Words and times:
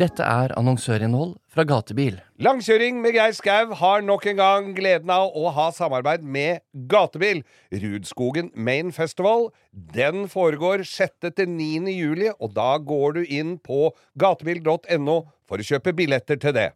Dette 0.00 0.24
er 0.24 0.52
annonsørinnhold 0.56 1.34
fra 1.52 1.64
Gatebil. 1.68 2.14
Langkjøring 2.40 3.02
med 3.02 3.12
Geir 3.18 3.34
Skau 3.36 3.74
har 3.76 4.00
nok 4.06 4.24
en 4.30 4.38
gang 4.38 4.70
gleden 4.76 5.10
av 5.12 5.34
å 5.36 5.50
ha 5.52 5.66
samarbeid 5.76 6.24
med 6.24 6.62
Gatebil. 6.88 7.42
Rudskogen 7.82 8.48
Main 8.56 8.94
Festival 8.96 9.50
den 9.92 10.24
foregår 10.32 10.86
6. 10.88 11.28
til 11.36 11.52
9. 11.52 11.92
juli, 11.92 12.30
og 12.40 12.54
da 12.56 12.78
går 12.80 13.18
du 13.18 13.22
inn 13.26 13.58
på 13.60 13.90
gatebil.no 14.22 15.18
for 15.50 15.60
å 15.60 15.68
kjøpe 15.68 15.92
billetter 15.98 16.40
til 16.40 16.56
det. 16.56 16.70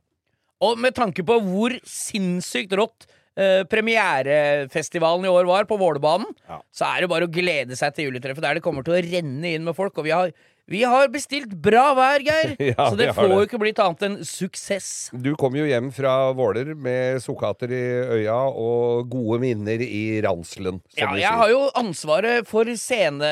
Og 0.60 0.76
med 0.84 0.92
tanke 0.98 1.24
på 1.24 1.38
hvor 1.48 1.72
sinnssykt 1.88 2.76
rått 2.76 3.08
eh, 3.40 3.62
premierefestivalen 3.72 5.24
i 5.24 5.32
år 5.32 5.48
var 5.48 5.64
på 5.70 5.80
Vålerbanen, 5.80 6.28
Ja. 6.48 6.60
så 6.76 6.92
er 6.92 7.00
det 7.06 7.10
bare 7.14 7.24
å 7.24 7.32
glede 7.32 7.76
seg 7.78 7.94
til 7.96 8.10
juletreffet 8.10 8.44
der 8.44 8.60
det 8.60 8.66
kommer 8.66 8.84
til 8.84 8.98
å 8.98 9.04
renne 9.06 9.54
inn 9.56 9.64
med 9.64 9.76
folk. 9.76 9.96
Og 9.96 10.04
vi 10.10 10.12
har, 10.12 10.32
vi 10.70 10.80
har 10.88 11.10
bestilt 11.12 11.52
bra 11.60 11.90
vær, 11.98 12.22
Geir! 12.24 12.54
Ja, 12.74 12.86
så 12.90 12.96
det 12.96 13.10
får 13.14 13.28
det. 13.28 13.34
jo 13.36 13.46
ikke 13.48 13.58
blitt 13.60 13.80
annet 13.82 14.04
enn 14.06 14.14
suksess. 14.24 15.10
Du 15.12 15.34
kom 15.38 15.54
jo 15.58 15.66
hjem 15.68 15.90
fra 15.94 16.14
Våler 16.36 16.70
med 16.74 17.20
sukkater 17.22 17.70
i 17.74 17.82
øya 18.20 18.36
og 18.48 19.10
gode 19.12 19.40
minner 19.42 19.82
i 19.84 20.20
ranselen, 20.24 20.80
Ja, 20.96 21.10
jeg 21.12 21.24
sier. 21.26 21.36
har 21.42 21.52
jo 21.52 21.60
ansvaret 21.76 22.48
for 22.48 22.70
scene... 22.80 23.28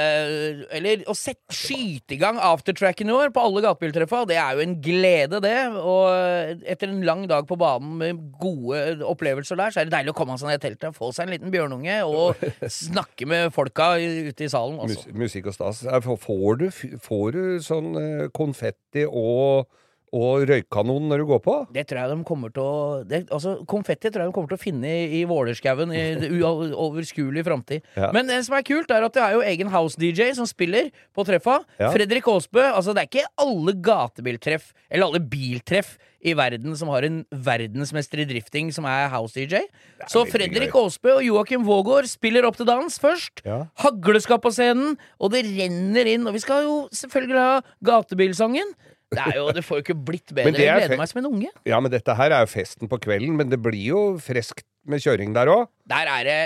Eller 0.73 1.03
å 1.09 1.15
sette, 1.17 1.55
skyte 1.57 2.17
i 2.17 2.21
gang 2.21 2.37
aftertracken 2.43 3.09
i 3.11 3.15
år 3.17 3.33
på 3.35 3.43
alle 3.47 3.63
gatebiltreffa. 3.65 4.23
Det 4.29 4.37
er 4.41 4.59
jo 4.59 4.65
en 4.67 4.77
glede, 4.85 5.41
det. 5.45 5.57
Og 5.81 6.61
etter 6.69 6.91
en 6.93 7.01
lang 7.07 7.25
dag 7.31 7.47
på 7.49 7.57
banen 7.61 7.97
med 8.01 8.23
gode 8.43 9.01
opplevelser 9.09 9.59
der, 9.61 9.73
så 9.75 9.83
er 9.83 9.89
det 9.89 9.95
deilig 9.97 10.13
å 10.15 10.19
komme 10.21 10.37
seg 10.41 10.51
ned 10.53 10.61
i 10.61 10.65
teltet, 10.67 10.97
få 10.97 11.11
seg 11.17 11.27
en 11.29 11.35
liten 11.37 11.53
bjørnunge 11.55 11.99
og 12.09 12.45
snakke 12.83 13.29
med 13.31 13.49
folka 13.57 13.95
ute 14.03 14.47
i 14.47 14.51
salen 14.53 14.79
Mus 14.83 15.07
musikk 15.17 15.49
og 15.53 15.57
stas. 15.59 15.83
Får- 16.05 16.21
Får 16.23 16.59
du, 16.61 16.67
får 17.03 17.22
du 17.31 17.61
sånn 17.63 17.95
eh, 18.01 18.27
konfetti 18.35 19.07
og, 19.07 19.69
og 20.13 20.45
røykkanon 20.49 21.09
når 21.09 21.23
du 21.23 21.27
går 21.31 21.41
på? 21.45 21.55
Det 21.73 21.87
tror 21.89 22.03
jeg 22.03 22.13
de 22.13 22.27
kommer 22.29 22.53
til 22.53 22.63
å 22.65 23.01
det, 23.09 23.23
altså, 23.33 23.55
Konfetti 23.69 24.11
tror 24.13 24.27
jeg 24.27 24.33
de 24.33 24.37
kommer 24.37 24.53
til 24.53 24.59
å 24.59 24.63
finne 24.63 24.91
i, 24.93 25.07
i 25.21 25.25
Vålerskauen 25.29 25.95
i 25.97 26.05
uoverskuelig 26.43 27.45
framtid. 27.47 27.87
Ja. 27.97 28.13
Men 28.15 28.29
det 28.29 28.43
som 28.47 28.59
er 28.59 28.67
kult, 28.69 28.93
er 28.93 29.07
at 29.07 29.17
det 29.17 29.25
er 29.25 29.39
jo 29.39 29.45
egen 29.49 29.73
house-DJ 29.73 30.35
som 30.37 30.49
spiller 30.49 30.93
på 31.17 31.25
treffa. 31.29 31.63
Ja. 31.81 31.91
Fredrik 31.95 32.29
Aasbø. 32.29 32.65
Altså, 32.69 32.93
det 32.93 33.07
er 33.07 33.11
ikke 33.11 33.31
alle 33.41 33.77
gatebiltreff, 33.81 34.73
eller 34.91 35.09
alle 35.09 35.25
biltreff 35.33 35.97
i 36.23 36.37
verden 36.39 36.77
som 36.79 36.93
har 36.93 37.03
en 37.07 37.23
verdensmester 37.33 38.23
i 38.23 38.29
drifting 38.29 38.71
som 38.75 38.87
er 38.87 39.09
house-DJ. 39.13 39.65
Så 40.13 40.23
Fredrik. 40.31 40.71
Aasbø 40.77 41.17
og 41.17 41.25
Joakim 41.27 41.65
Vågård 41.67 42.07
spiller 42.11 42.47
opp 42.47 42.61
til 42.61 42.69
dans 42.69 43.01
først. 43.03 43.43
Ja. 43.49 43.65
Hagle 43.83 44.21
skal 44.23 44.41
på 44.43 44.53
scenen, 44.55 44.97
og 45.19 45.33
det 45.35 45.45
renner 45.49 46.09
inn. 46.15 46.29
Og 46.29 46.37
vi 46.37 46.45
skal 46.45 46.69
jo 46.69 46.77
selvfølgelig 46.95 47.43
ha 47.43 47.61
gatebilsangen. 47.89 48.77
Det, 49.13 49.27
jo, 49.37 49.47
det 49.53 49.63
får 49.67 49.79
jo 49.81 49.85
ikke 49.87 49.99
blitt 50.09 50.33
bedre. 50.33 50.53
Jeg 50.57 50.81
gleder 50.89 50.97
meg 51.01 51.11
som 51.11 51.21
en 51.21 51.29
unge. 51.29 51.51
Ja, 51.69 51.79
men 51.85 51.93
dette 51.93 52.15
her 52.17 52.33
er 52.33 52.47
jo 52.47 52.51
festen 52.53 52.89
på 52.89 52.99
kvelden, 53.03 53.37
men 53.37 53.51
det 53.53 53.59
blir 53.63 53.85
jo 53.93 54.03
freskt 54.23 54.65
med 54.89 55.03
kjøring 55.05 55.35
der 55.37 55.51
òg. 55.53 55.69
Der 55.93 56.09
er 56.09 56.25
det 56.29 56.41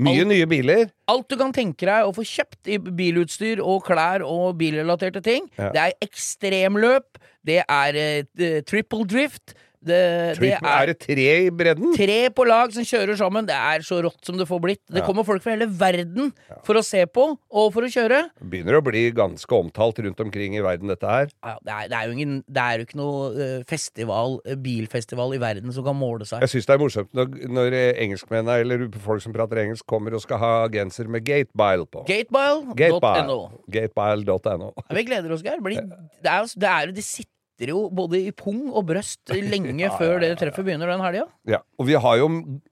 Mye 0.00 0.22
Alt- 0.22 0.30
nye 0.30 0.46
biler. 0.48 0.86
alt 1.12 1.26
du 1.28 1.36
kan 1.36 1.50
tenke 1.52 1.84
deg 1.84 2.06
å 2.08 2.12
få 2.16 2.22
kjøpt 2.24 2.68
i 2.72 2.78
bilutstyr 2.78 3.60
og 3.60 3.82
klær 3.84 4.22
og 4.24 4.54
bilrelaterte 4.56 5.20
ting. 5.20 5.48
Ja. 5.58 5.72
Det 5.74 5.82
er 5.82 5.96
ekstremløp, 6.06 7.18
det 7.44 7.58
er 7.66 7.98
uh, 8.00 8.60
triple 8.64 9.04
drift, 9.04 9.52
det, 9.80 10.00
det 10.40 10.50
er 10.58 10.66
er 10.66 10.90
det 10.90 10.96
tre 11.00 11.26
i 11.46 11.50
bredden? 11.50 11.94
tre 11.96 12.18
på 12.36 12.44
lag 12.48 12.72
som 12.74 12.84
kjører 12.84 13.16
sammen. 13.16 13.46
Det 13.48 13.56
er 13.56 13.84
så 13.86 14.00
rått 14.04 14.24
som 14.26 14.36
det 14.36 14.46
får 14.48 14.60
blitt. 14.60 14.82
Det 14.90 15.00
Ja. 15.00 15.06
kommer 15.06 15.24
folk 15.24 15.42
fra 15.42 15.54
hele 15.54 15.66
verden 15.66 16.32
for 16.66 16.74
å 16.76 16.82
se 16.84 17.06
på 17.06 17.24
og 17.50 17.72
for 17.72 17.86
å 17.86 17.90
kjøre. 17.90 18.30
Begynner 18.44 18.76
å 18.78 18.82
bli 18.84 19.10
ganske 19.16 19.48
omtalt 19.56 19.98
rundt 20.04 20.20
omkring 20.20 20.56
i 20.56 20.60
verden, 20.60 20.88
dette 20.92 21.06
her. 21.08 21.30
Ja, 21.42 21.56
det, 21.64 21.72
er, 21.72 21.88
det, 21.88 21.96
er 21.96 22.06
jo 22.06 22.12
ingen, 22.12 22.44
det 22.46 22.62
er 22.62 22.78
jo 22.78 22.86
ikke 22.88 23.00
noe 23.00 23.32
eh, 23.40 23.64
festival, 23.70 24.38
eh, 24.44 24.54
bilfestival 24.60 25.34
i 25.34 25.40
verden 25.40 25.72
som 25.72 25.84
kan 25.84 25.96
måle 25.96 26.28
seg. 26.28 26.44
Jeg 26.44 26.54
syns 26.54 26.68
det 26.68 26.76
er 26.76 26.82
morsomt 26.84 27.12
når, 27.16 27.32
når 27.48 27.72
eh, 27.80 28.04
engelskmennene 28.04 28.60
eller 28.60 28.86
folk 29.00 29.24
som 29.24 29.32
prater 29.32 29.64
engelsk, 29.64 29.86
kommer 29.88 30.14
og 30.14 30.20
skal 30.24 30.38
ha 30.42 30.52
genser 30.68 31.08
med 31.08 31.24
Gatebile 31.24 31.88
på. 31.88 32.04
Gatebile.no. 32.06 32.74
Gatebile. 32.76 33.50
Gatebile.no. 33.70 34.72
Ja, 34.76 34.94
vi 34.96 35.04
gleder 35.08 35.32
oss, 35.32 35.42
Geir. 35.42 35.60
Det, 35.60 36.28
er, 36.28 36.48
det, 36.56 36.68
er, 36.68 36.92
det 36.92 37.04
sitter 37.04 37.32
jo 37.68 37.90
både 37.92 38.16
i 38.26 38.30
pung 38.32 38.70
og 38.72 38.86
brøst 38.88 39.28
lenge 39.52 39.90
før 39.98 40.20
det 40.20 40.38
treffet 40.40 40.64
begynner 40.64 40.86
den 40.88 41.00
helga. 41.04 41.26
Ja, 41.46 41.58
og 41.78 41.86
vi 41.86 41.94
har 41.94 42.16
jo 42.16 42.28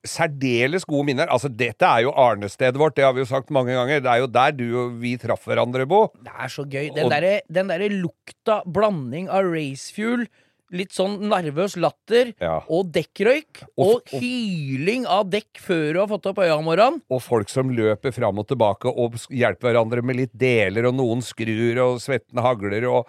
særdeles 0.07 0.85
gode 0.89 1.05
minner. 1.11 1.29
Altså, 1.29 1.49
dette 1.53 1.85
er 1.85 2.07
jo 2.07 2.13
arnestedet 2.17 2.79
vårt, 2.81 2.97
det 2.97 3.05
har 3.05 3.13
vi 3.13 3.21
jo 3.21 3.29
sagt 3.29 3.51
mange 3.51 3.77
ganger. 3.77 4.01
Det 4.01 4.11
er 4.15 4.25
jo 4.25 4.27
der 4.27 4.53
du 4.57 4.67
og 4.87 4.99
vi 5.03 5.17
traff 5.21 5.45
hverandre, 5.45 5.87
Bo. 5.87 6.07
Det 6.25 6.33
er 6.33 6.49
så 6.49 6.65
gøy. 6.65 6.89
Den 6.97 7.09
derre 7.13 7.41
den 7.49 7.69
derre 7.69 7.89
lukta, 7.93 8.63
blanding 8.67 9.29
av 9.29 9.45
racefuel, 9.53 10.27
litt 10.71 10.93
sånn 10.93 11.15
nervøs 11.31 11.79
latter 11.81 12.35
Ja. 12.45 12.59
og 12.69 12.91
dekkrøyk, 12.93 13.63
Og- 13.79 13.87
og, 13.89 13.95
og- 14.13 14.21
hyling 14.21 15.07
av 15.09 15.31
dekk 15.31 15.57
før 15.65 15.93
du 15.95 15.99
har 16.01 16.07
fått 16.09 16.27
opp 16.29 16.37
øya 16.45 16.59
om 16.59 16.65
morgenen. 16.69 17.01
Og 17.09 17.23
folk 17.23 17.49
som 17.49 17.71
løper 17.71 18.13
fram 18.13 18.39
og 18.39 18.49
tilbake 18.49 18.85
og 18.93 19.15
hjelper 19.33 19.73
hverandre 19.73 20.03
med 20.05 20.17
litt 20.17 20.37
deler, 20.37 20.85
og 20.91 20.95
noen 20.95 21.23
skrur, 21.25 21.79
og 21.87 21.99
svetten 22.05 22.37
hagler, 22.45 22.85
og, 22.85 23.07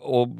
og 0.00 0.32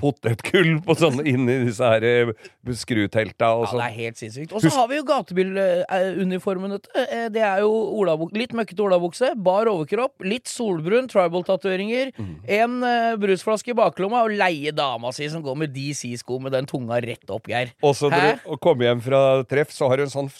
potetgull 0.00 0.78
på 0.86 0.96
sånne 0.98 1.24
inni 1.28 1.58
disse 1.66 1.84
her 1.84 2.00
skruteltene. 2.00 2.78
skrutelta 2.80 3.50
og 3.54 3.64
Ja, 3.64 3.70
det 3.70 3.70
sånn. 3.70 3.84
er 3.86 3.96
helt 3.98 4.16
sinnssykt. 4.20 4.52
Og 4.56 4.62
så 4.64 4.70
har 4.74 4.88
vi 4.90 4.96
jo 4.98 5.04
gatebiluniformen, 5.08 6.70
vet. 6.76 6.88
Eh, 6.96 7.28
Det 7.30 7.42
er 7.44 7.60
jo 7.60 7.70
olabuk 8.00 8.32
litt 8.36 8.52
møkkete 8.56 8.82
olabukse, 8.84 9.34
bar 9.36 9.66
overkropp, 9.70 10.14
litt 10.24 10.48
solbrun, 10.50 11.06
tribal-tatoveringer, 11.08 12.12
Mm. 12.18 12.36
en 12.48 12.82
uh, 12.82 13.16
brusflaske 13.20 13.70
i 13.70 13.74
baklomma 13.76 14.24
og 14.24 14.30
leie 14.36 14.72
dama 14.74 15.12
si 15.12 15.28
som 15.28 15.42
går 15.42 15.56
med 15.56 15.72
DC-sko 15.74 16.40
med 16.40 16.52
den 16.52 16.66
tunga 16.66 17.00
rett 17.00 17.28
opp, 17.30 17.46
Geir. 17.48 17.72
Og 17.82 17.94
så 17.94 18.10
når 18.10 18.40
du 18.44 18.56
kommer 18.58 18.84
hjem 18.88 19.00
fra 19.02 19.42
treff, 19.44 19.70
så 19.70 19.88
har 19.88 19.96
du 19.96 20.02
en 20.04 20.08
sånn 20.12 20.30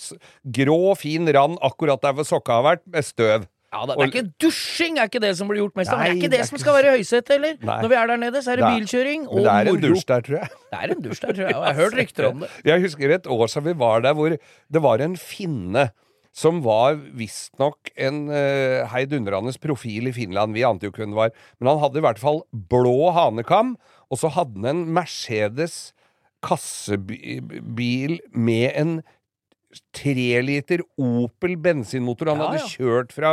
grå, 0.50 0.96
fin 0.96 1.26
rand 1.32 1.58
akkurat 1.62 2.00
der 2.02 2.12
hvor 2.12 2.24
sokka 2.26 2.58
har 2.60 2.76
vært, 2.76 2.86
med 2.86 3.04
støv. 3.04 3.46
Ja, 3.70 3.84
da, 3.86 3.94
det 3.94 4.02
er 4.02 4.10
ikke 4.10 4.32
dusjing 4.42 4.96
er 4.98 5.06
ikke 5.06 5.20
det 5.22 5.30
som 5.38 5.46
blir 5.50 5.60
gjort 5.62 5.76
mest 5.78 5.92
av. 5.94 6.00
Det 6.02 6.08
er 6.08 6.16
ikke 6.16 6.26
det 6.26 6.32
det, 6.32 6.40
er 6.42 6.48
som 6.48 6.56
ikke 6.56 6.64
skal 6.64 6.76
være 6.80 6.94
høysetet, 6.96 7.32
eller? 7.36 7.52
Nei. 7.62 7.76
Når 7.84 7.92
vi 7.92 7.98
er 8.00 8.10
der 8.10 8.20
nede, 8.24 8.42
så 8.42 8.50
er 8.50 8.58
det, 8.58 8.64
er- 8.66 8.78
bilkjøring 8.80 9.26
og 9.28 9.34
Men 9.36 9.44
det 9.46 9.52
er 9.54 9.70
en 9.70 9.82
dusj 9.84 10.06
der, 10.08 10.24
tror 10.26 10.38
jeg. 10.40 10.48
Det 10.72 10.80
er 10.80 10.94
en 10.96 11.02
dusj 11.04 11.20
der, 11.22 11.32
tror 11.36 11.44
jeg. 11.44 11.54
Og 11.54 11.66
jeg 11.66 11.74
har 11.76 11.78
hørt 11.84 11.98
rykter 12.00 12.28
om 12.32 12.42
det. 12.42 12.48
Jeg 12.72 12.84
husker 12.86 13.14
et 13.14 13.28
år 13.30 13.52
som 13.52 13.64
vi 13.68 13.74
var 13.78 14.02
der 14.06 14.16
hvor 14.18 14.34
det 14.34 14.82
var 14.82 15.04
en 15.06 15.14
finne 15.16 15.90
som 16.40 16.60
var 16.62 16.98
visstnok 17.18 17.90
en 17.98 18.20
uh, 18.30 18.86
heidundrende 18.92 19.54
profil 19.62 20.10
i 20.10 20.12
Finland. 20.14 20.54
Vi 20.54 20.62
ante 20.66 20.86
jo 20.86 20.92
ikke 20.92 21.02
hvem 21.04 21.14
det 21.14 21.20
var. 21.22 21.32
Men 21.58 21.72
han 21.72 21.80
hadde 21.82 21.98
i 21.98 22.04
hvert 22.06 22.20
fall 22.22 22.42
blå 22.70 23.10
hanekam, 23.16 23.76
og 24.10 24.18
så 24.18 24.30
hadde 24.34 24.58
han 24.62 24.70
en 24.70 24.84
Mercedes 24.94 25.92
kassebil 26.46 28.18
med 28.32 28.70
en 28.74 28.94
tre 29.94 30.40
liter 30.42 30.82
Opel 30.98 31.56
bensinmotor. 31.62 32.32
Han 32.32 32.40
Ja, 32.40 32.48
hadde 32.48 32.62
ja. 32.64 32.70
kjørt 32.74 33.12
fra 33.14 33.32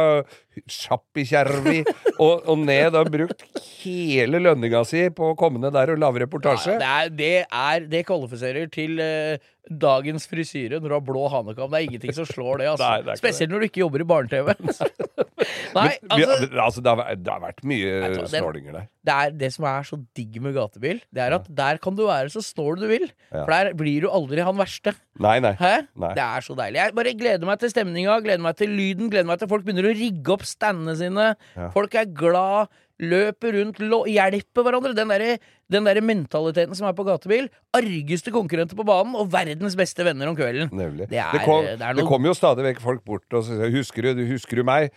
Sjappikjervi 0.68 1.82
og, 2.24 2.46
og 2.50 2.60
ned 2.66 2.96
og 2.98 3.10
brukt 3.14 3.44
hele 3.82 4.42
lønninga 4.42 4.84
si 4.88 5.08
på 5.14 5.32
å 5.32 5.38
komme 5.40 5.62
ned 5.64 5.76
der 5.78 5.94
og 5.96 6.02
lage 6.02 6.24
reportasje. 6.26 6.76
Ja, 6.78 6.80
det, 6.80 6.88
er, 6.88 7.14
det, 7.18 7.34
er, 7.48 7.88
det 7.94 8.04
kvalifiserer 8.10 8.70
til 8.74 9.00
eh, 9.04 9.38
dagens 9.70 10.28
frisyre 10.30 10.80
når 10.82 10.88
du 10.92 10.96
har 10.96 11.04
blå 11.08 11.26
hanekam. 11.32 11.72
Det 11.74 11.80
er 11.82 11.88
ingenting 11.90 12.16
som 12.16 12.28
slår 12.30 12.62
det. 12.64 12.70
Altså. 12.74 12.88
Nei, 12.88 13.02
det 13.08 13.18
Spesielt 13.20 13.52
når 13.54 13.64
du 13.64 13.68
ikke 13.70 13.84
jobber 13.84 14.04
i 14.04 14.08
barne-TV. 14.08 14.54
Nei, 15.78 15.90
Men 16.02 16.18
vi, 16.18 16.26
altså, 16.26 16.48
altså, 16.64 16.82
det, 16.84 16.94
har, 16.98 17.18
det 17.22 17.32
har 17.34 17.42
vært 17.44 17.60
mye 17.68 17.92
det- 18.16 18.30
snålinger 18.32 18.74
der. 18.78 18.86
det, 19.08 19.14
er 19.16 19.36
det 19.44 19.50
som 19.54 19.68
er 19.70 19.86
så 19.88 20.00
digg 20.18 20.40
med 20.44 20.56
gatebil, 20.56 21.02
det 21.14 21.22
er 21.24 21.36
at 21.38 21.46
der 21.60 21.78
kan 21.84 21.96
du 21.98 22.06
være 22.08 22.32
så 22.34 22.42
snål 22.44 22.80
du 22.82 22.88
vil. 22.90 23.06
Ja. 23.32 23.44
For 23.44 23.54
der 23.54 23.74
blir 23.78 24.08
du 24.08 24.10
aldri 24.10 24.44
han 24.48 24.58
verste. 24.60 24.96
Nei, 25.22 25.38
nei. 25.44 25.54
Hæ? 25.60 25.74
Nei. 25.98 26.14
Det 26.18 26.24
er 26.26 26.46
så 26.46 26.56
deilig. 26.58 26.82
Jeg 26.82 26.96
bare 26.98 27.14
gleder 27.20 27.50
meg 27.50 27.62
til 27.62 27.72
stemninga, 27.74 28.18
gleder 28.26 28.44
meg 28.44 28.58
til 28.60 28.74
lyden, 28.78 29.12
gleder 29.14 29.30
meg 29.30 29.40
til 29.42 29.50
folk 29.52 29.66
begynner 29.68 29.90
å 29.92 29.96
rigge 29.98 30.34
opp 30.36 30.46
standene 30.48 30.98
sine. 31.00 31.30
Ja. 31.58 31.70
Folk 31.76 31.96
er 31.98 32.10
glad, 32.10 32.74
løper 33.00 33.54
rundt, 33.54 33.78
hjelper 34.10 34.64
hverandre. 34.66 34.96
Den 34.98 35.12
derre 35.14 35.38
den 35.70 35.84
der 35.84 36.00
mentaliteten 36.02 36.76
som 36.78 36.88
er 36.88 36.94
på 36.96 37.04
gatebil. 37.04 37.50
Argeste 37.76 38.32
konkurrenter 38.32 38.78
på 38.80 38.86
banen, 38.88 39.16
og 39.20 39.28
verdens 39.34 39.76
beste 39.76 40.06
venner 40.08 40.30
om 40.32 40.36
kvelden. 40.38 40.70
Nemlig. 40.72 41.10
Det 41.12 41.20
er- 41.20 41.44
kom, 41.44 41.66
det 41.66 41.82
er 41.82 41.94
det 41.94 42.04
kom 42.06 42.14
kommer 42.14 42.28
jo 42.32 42.34
stadig 42.34 42.64
vekk 42.64 42.80
folk 42.82 43.04
bort 43.06 43.34
og 43.34 43.44
sa 43.44 43.52
'Husker 43.68 44.02
du, 44.16 44.26
husker 44.26 44.56
du 44.56 44.64
meg?' 44.64 44.90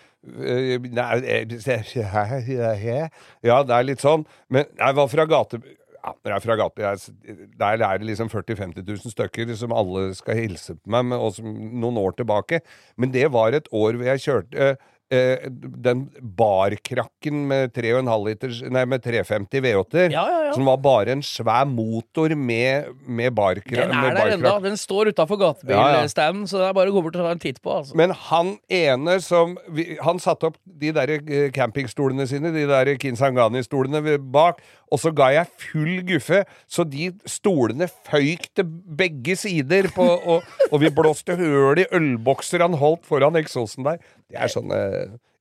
Ja, 3.42 3.62
det 3.64 3.74
er 3.74 3.86
litt 3.86 4.00
sånn. 4.04 4.26
Men 4.52 4.64
jeg 4.78 4.94
var 4.98 5.08
fra 5.08 5.26
gate... 5.26 5.60
ja, 6.00 6.12
jeg 6.24 6.32
er 6.32 6.40
fra 6.40 6.56
gatebil, 6.56 6.84
jeg- 6.86 7.48
der 7.58 7.82
er 7.84 7.98
det 7.98 8.06
liksom 8.08 8.30
40 8.30 8.56
000-50 8.56 8.86
000 8.86 9.12
stykker 9.12 9.56
som 9.56 9.72
alle 9.72 10.14
skal 10.14 10.34
hilse 10.38 10.74
på 10.78 10.86
meg, 10.94 11.04
med, 11.04 11.18
og 11.18 11.34
som 11.34 11.44
noen 11.44 11.98
år 12.00 12.16
tilbake. 12.16 12.60
Men 12.96 13.10
det 13.12 13.30
var 13.30 13.52
et 13.52 13.68
år 13.72 13.92
hvor 13.98 14.04
jeg 14.04 14.18
kjørte 14.24 14.76
eh, 15.10 15.46
den 15.84 16.04
barkrakken 16.38 17.42
med 17.50 17.74
3,5 17.76 18.26
liters 18.26 18.60
Nei, 18.70 18.84
med 18.88 19.02
350 19.04 19.64
V8-er. 19.64 20.14
Ja, 20.14 20.24
ja, 20.30 20.40
ja. 20.48 20.54
Som 20.56 20.68
var 20.70 20.80
bare 20.82 21.14
en 21.16 21.24
svær 21.26 21.66
motor 21.68 22.34
med, 22.38 22.90
med, 23.06 23.32
barkrakk. 23.36 23.90
Den 23.90 23.94
er 23.96 24.16
der 24.16 24.34
ennå. 24.36 24.54
Den 24.64 24.78
står 24.80 25.12
utafor 25.12 25.40
gatebilstanden, 25.40 26.46
så 26.50 26.60
det 26.60 26.68
er 26.68 26.76
bare 26.76 26.92
å 26.92 26.96
gå 26.96 27.04
bort 27.06 27.18
og 27.18 27.26
ta 27.26 27.34
en 27.34 27.42
titt 27.42 27.60
på. 27.62 27.80
Altså. 27.80 27.96
Men 27.98 28.14
han 28.30 28.56
ene 28.70 29.18
som 29.24 29.56
vi, 29.70 29.96
Han 30.04 30.20
satte 30.22 30.50
opp 30.50 30.58
de 30.80 30.92
der 30.94 31.16
eh, 31.18 31.48
campingstolene 31.54 32.26
sine, 32.30 32.54
de 32.54 32.66
der 32.70 32.94
Kinsangani-stolene 33.00 34.18
bak, 34.32 34.62
og 34.90 34.98
så 34.98 35.12
ga 35.14 35.30
jeg 35.34 35.50
full 35.60 36.00
guffe, 36.08 36.42
så 36.70 36.84
de 36.88 37.10
stolene 37.30 37.86
føyk 38.08 38.48
til 38.58 38.66
begge 38.98 39.36
sider, 39.38 39.90
på, 39.94 40.04
og, 40.04 40.46
og 40.70 40.82
vi 40.82 40.90
blåste 40.94 41.36
høl 41.38 41.78
i 41.82 41.86
ølbokser 41.94 42.64
han 42.64 42.74
holdt 42.80 43.06
foran 43.08 43.38
eksosen 43.38 43.86
der. 43.86 44.00
Det 44.30 44.38
er 44.38 44.50
sånne 44.50 44.80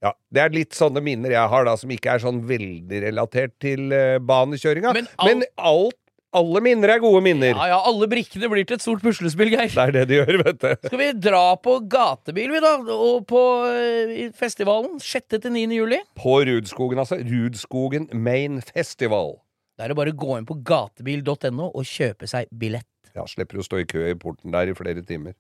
ja, 0.06 0.14
Det 0.32 0.44
er 0.44 0.54
litt 0.56 0.78
sånne 0.78 1.04
minner 1.04 1.34
jeg 1.36 1.54
har, 1.54 1.66
da, 1.68 1.78
som 1.80 1.92
ikke 1.92 2.16
er 2.16 2.24
sånn 2.24 2.44
veldig 2.50 3.02
relatert 3.08 3.56
til 3.62 3.90
uh, 3.92 4.20
banekjøringa. 4.24 4.94
Men 4.96 5.10
Men, 5.26 5.48
alt 5.58 5.98
alle 6.30 6.62
minner 6.62 6.92
er 6.94 7.02
gode 7.02 7.24
minner. 7.26 7.56
Ja, 7.56 7.68
ja, 7.72 7.78
alle 7.90 8.06
brikkene 8.10 8.50
blir 8.52 8.68
til 8.68 8.78
et 8.78 8.84
stort 8.84 9.02
puslespill, 9.02 9.50
Geir. 9.50 9.72
Det 9.74 9.82
er 9.82 9.94
det 9.96 10.04
de 10.12 10.20
gjør, 10.20 10.42
vet 10.44 10.60
du. 10.62 10.68
Skal 10.86 11.02
vi 11.02 11.08
dra 11.26 11.44
på 11.58 11.80
gatebil, 11.90 12.54
vi, 12.54 12.62
da? 12.62 12.76
Og 12.94 13.24
på 13.30 13.42
eh, 13.72 14.28
festivalen 14.38 15.00
6. 15.02 15.40
til 15.40 15.56
9. 15.56 15.66
juli? 15.74 15.98
På 16.20 16.38
Rudskogen, 16.46 17.02
altså. 17.02 17.18
Rudskogen 17.26 18.10
Main 18.14 18.62
Festival. 18.62 19.40
Da 19.74 19.88
er 19.88 19.94
det 19.94 19.98
bare 19.98 20.14
å 20.14 20.20
gå 20.22 20.38
inn 20.38 20.46
på 20.46 20.60
gatebil.no 20.70 21.72
og 21.72 21.88
kjøpe 21.88 22.30
seg 22.30 22.52
billett. 22.62 22.90
Ja, 23.18 23.26
slipper 23.26 23.62
å 23.62 23.66
stå 23.66 23.82
i 23.82 23.90
kø 23.90 24.06
i 24.12 24.18
porten 24.20 24.54
der 24.54 24.70
i 24.70 24.78
flere 24.78 25.02
timer. 25.02 25.34